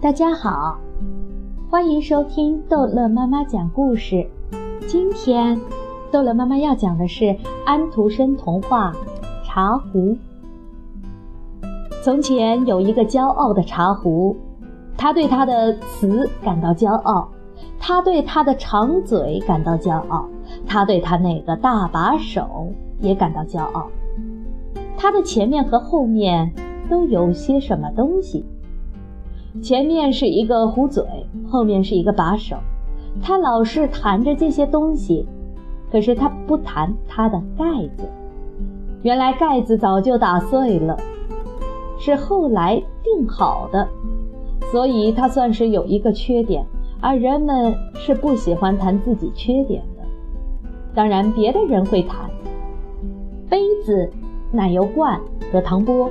[0.00, 0.78] 大家好，
[1.70, 4.28] 欢迎收听逗乐妈妈讲故事。
[4.88, 5.60] 今天，
[6.10, 8.92] 逗乐妈妈要讲的是安徒生童话
[9.46, 10.16] 《茶壶》。
[12.02, 14.36] 从前有一个骄傲的茶壶，
[14.96, 17.28] 他对他的词感到骄傲，
[17.78, 20.28] 他对他的长嘴感到骄傲，
[20.66, 23.88] 他对他那个大把手也感到骄傲。
[24.96, 26.52] 他的前面和后面
[26.92, 28.44] 都有些什么东西。
[29.62, 31.02] 前面是一个壶嘴，
[31.48, 32.58] 后面是一个把手，
[33.22, 35.26] 他老是弹着这些东西，
[35.90, 37.64] 可是他不弹它的盖
[37.96, 38.04] 子。
[39.00, 40.98] 原来盖子早就打碎了，
[41.98, 43.88] 是后来定好的，
[44.70, 46.66] 所以它算是有一个缺点，
[47.00, 50.04] 而人们是不喜欢弹自己缺点的。
[50.94, 52.30] 当然，别的人会弹
[53.48, 54.10] 杯子、
[54.52, 55.18] 奶油罐
[55.50, 56.10] 和糖钵，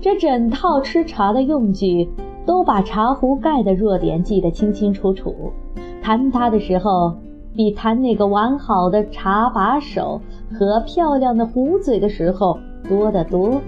[0.00, 2.08] 这整套吃茶的用具。
[2.46, 5.52] 都把茶壶盖的弱点记得清清楚楚，
[6.00, 7.14] 弹它的时候
[7.54, 10.18] 比弹那个完好的茶把手
[10.58, 13.60] 和漂亮的壶嘴的时候多得多。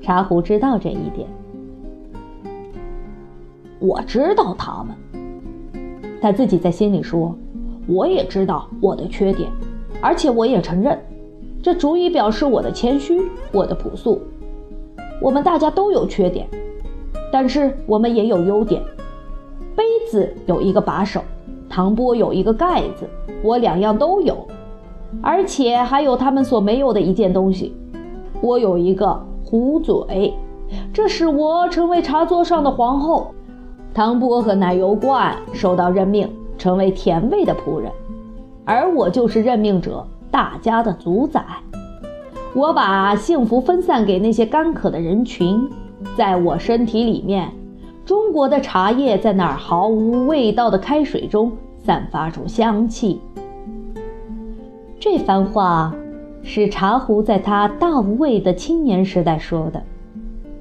[0.00, 1.28] 茶壶知道这一点。
[3.78, 4.96] 我知道他们，
[6.18, 7.36] 他自己在心里说。
[7.86, 9.50] 我也知道我的缺点，
[10.00, 10.98] 而且我也承认，
[11.62, 13.20] 这足以表示我的谦虚，
[13.52, 14.22] 我的朴素。
[15.26, 16.46] 我们大家都有缺点。
[17.32, 18.80] 但是我们也有优点，
[19.74, 21.20] 杯子有一个把手，
[21.68, 23.10] 糖钵有一个盖子，
[23.42, 24.46] 我两样都有，
[25.20, 27.74] 而且还有他们所没有的一件东西，
[28.40, 30.32] 我有一个壶嘴，
[30.92, 33.34] 这使我成为茶桌上的皇后，
[33.92, 37.90] 糖钵和奶油罐受到任命成为甜味的仆人，
[38.64, 41.44] 而我就是任命者，大家的主宰，
[42.56, 45.68] 我把幸福分散给那些干渴的人群。
[46.16, 47.52] 在我身体里面，
[48.02, 53.20] 中国的茶叶在那儿毫无味道的开水中散发出香气。
[54.98, 55.94] 这番话
[56.42, 59.82] 是茶壶在他大无畏的青年时代说的。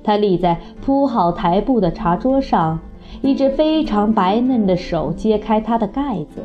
[0.03, 2.77] 他立在铺好台布的茶桌上，
[3.21, 6.43] 一只非常白嫩的手揭开它的盖子。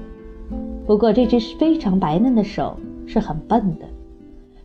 [0.86, 3.84] 不过，这只非常白嫩的手是很笨的。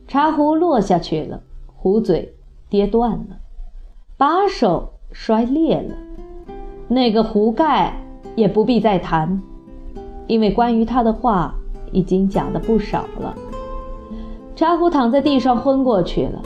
[0.07, 1.41] 茶壶落下去了，
[1.75, 2.33] 壶嘴
[2.69, 3.37] 跌断了。
[4.17, 5.95] 把手摔裂了，
[6.87, 7.93] 那个壶盖
[8.35, 9.41] 也不必再谈，
[10.27, 11.53] 因为关于他的话
[11.91, 13.35] 已经讲的不少了。
[14.55, 16.41] 茶壶躺在地上昏过去了，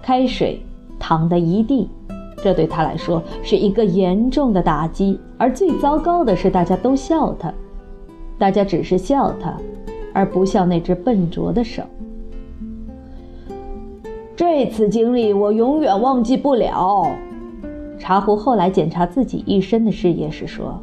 [0.00, 0.64] 开水
[0.98, 1.90] 淌的一地，
[2.42, 5.20] 这对他来说是一个严重的打击。
[5.36, 7.52] 而最糟糕的是，大家都笑他，
[8.38, 9.54] 大家只是笑他，
[10.14, 11.82] 而不笑那只笨拙的手。
[14.62, 17.10] 这次经历我永远忘记不了。
[17.98, 20.78] 茶壶后来检查自己一生的事业时说：“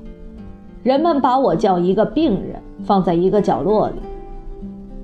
[0.82, 3.98] 人们把我叫一个病人，放在一个角落里。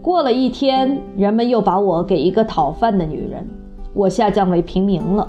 [0.02, 3.48] 过了一天，人们又把我给一个讨饭的女人，
[3.94, 5.28] 我下降为平民了。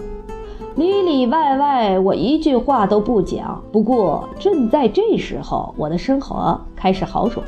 [0.76, 3.62] 里里外外，我一句话都不讲。
[3.70, 7.44] 不过，正在这时候，我的生活开始好转，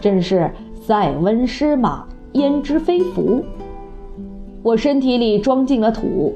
[0.00, 0.50] 真是
[0.80, 3.44] 塞翁失马，焉知非福。”
[4.62, 6.32] 我身体里装进了土，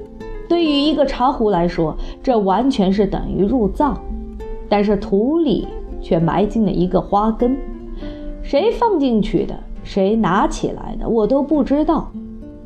[0.48, 4.00] 对于一个茶壶来说，这完全是等于入葬。
[4.68, 5.66] 但是土里
[6.00, 7.56] 却埋进了一个花根，
[8.42, 12.10] 谁放进去的，谁拿起来的，我都不知道。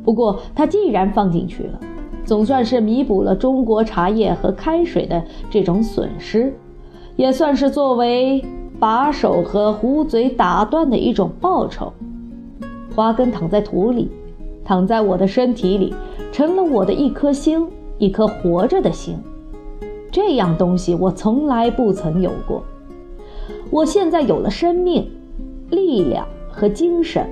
[0.05, 1.81] 不过它既然放进去了，
[2.25, 6.55] 总算是弥补了中国茶叶和开水的这种损失，
[7.17, 8.45] 也算是作为
[8.79, 11.93] 把手和壶嘴打断的一种报酬。
[12.95, 14.09] 花根躺在土里。
[14.67, 15.95] 躺在我的身体里，
[16.33, 17.67] 成了我的一颗心，
[17.99, 19.17] 一颗活着的心。
[20.11, 22.63] 这样东西我从来不曾有过。
[23.71, 25.09] 我现在有了生命、
[25.71, 27.25] 力量和精神，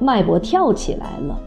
[0.00, 1.38] 脉搏跳起来了，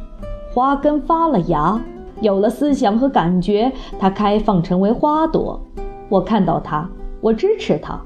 [0.54, 1.82] 花根发了芽，
[2.22, 3.70] 有了思想和感觉，
[4.00, 5.60] 它开放成为花朵。
[6.08, 6.90] 我看到它，
[7.20, 8.00] 我支持它，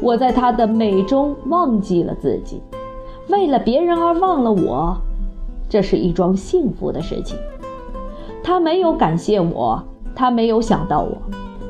[0.00, 2.62] 我在它的美中忘记了自己，
[3.28, 4.96] 为了别人而忘了我。
[5.74, 7.36] 这是一桩幸福的事情。
[8.44, 9.82] 他没有感谢我，
[10.14, 11.16] 他没有想到我，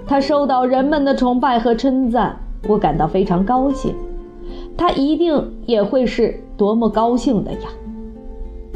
[0.06, 2.36] 他受到人们的崇拜和称赞，
[2.68, 3.94] 我感到非常高兴。
[4.76, 7.60] 他一定也会是多么高兴的呀！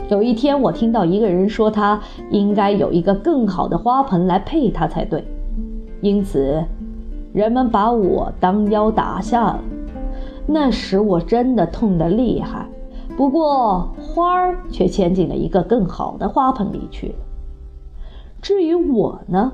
[0.09, 5.23] 有一天，我听到一个人说，他应该有一个更好的花盆来配他才对。
[6.01, 6.65] 因此，
[7.35, 9.61] 人们把我当腰打下了，
[10.47, 12.67] 那时我真的痛得厉害。
[13.15, 17.15] 不过花儿却迁进了一个更好的花盆里去了。
[18.43, 19.53] 至于我呢，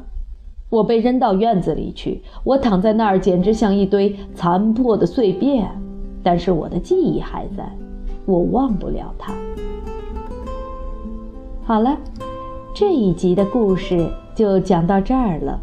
[0.70, 5.70] 我被扔到院子里去，我躺在那儿，简直像一堆残破的碎片。
[6.22, 7.70] 但是我的记忆还在，
[8.24, 9.34] 我忘不了它。
[11.64, 11.98] 好了，
[12.74, 15.60] 这一集的故事就讲到这儿了。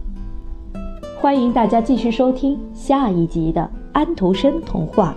[1.19, 5.15] 欢迎大家继续收听下一集的安徒生童话。